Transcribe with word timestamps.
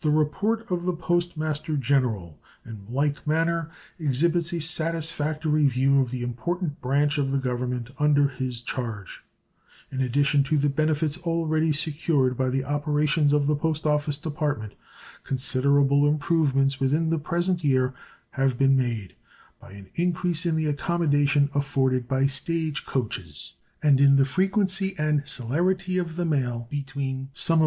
The 0.00 0.08
report 0.08 0.70
of 0.70 0.86
the 0.86 0.94
Post 0.94 1.36
Master 1.36 1.76
General 1.76 2.40
in 2.64 2.86
like 2.88 3.26
manner 3.26 3.70
exhibits 3.98 4.50
a 4.54 4.62
satisfactory 4.62 5.66
view 5.66 6.00
of 6.00 6.10
the 6.10 6.22
important 6.22 6.80
branch 6.80 7.18
of 7.18 7.32
the 7.32 7.36
Government 7.38 7.90
under 7.98 8.28
his 8.28 8.62
charge. 8.62 9.22
In 9.90 10.00
addition 10.00 10.42
to 10.44 10.56
the 10.56 10.70
benefits 10.70 11.18
already 11.18 11.70
secured 11.70 12.34
by 12.34 12.48
the 12.48 12.64
operations 12.64 13.34
of 13.34 13.46
the 13.46 13.54
Post 13.54 13.86
Office 13.86 14.16
Department, 14.16 14.72
considerable 15.22 16.08
improvements 16.08 16.80
within 16.80 17.10
the 17.10 17.18
present 17.18 17.62
year 17.62 17.92
have 18.30 18.56
been 18.56 18.74
made 18.74 19.14
by 19.60 19.72
an 19.72 19.90
increase 19.96 20.46
in 20.46 20.56
the 20.56 20.64
accommodation 20.64 21.50
afforded 21.54 22.08
by 22.08 22.24
stage 22.24 22.86
coaches, 22.86 23.52
and 23.82 24.00
in 24.00 24.16
the 24.16 24.24
frequency 24.24 24.94
and 24.96 25.28
celerity 25.28 25.98
of 25.98 26.16
the 26.16 26.24
mail 26.24 26.66
between 26.70 26.84
some 26.86 26.86
of 26.86 26.86
the 26.86 26.86
most 26.86 26.90
important 26.96 27.26
points 27.26 27.40
of 27.42 27.48
the 27.48 27.52
Union. 27.52 27.60